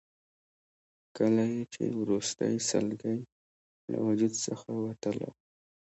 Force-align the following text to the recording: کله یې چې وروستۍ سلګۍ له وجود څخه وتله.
کله 1.17 1.43
یې 1.53 1.61
چې 1.73 1.83
وروستۍ 2.01 2.55
سلګۍ 2.69 3.19
له 3.91 3.97
وجود 4.07 4.33
څخه 4.45 4.69
وتله. 4.83 5.29